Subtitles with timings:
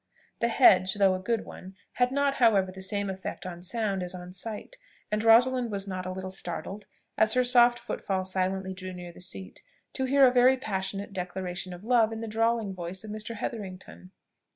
[0.39, 4.15] The hedge, though a good one, had not however the same effect on sound as
[4.15, 4.77] on sight,
[5.11, 6.87] and Rosalind was not a little startled,
[7.19, 9.61] as her soft footfall silently drew near the seat,
[9.93, 13.35] to hear a very passionate declaration of love in the drawling voice of Mr.
[13.35, 14.09] Hetherington.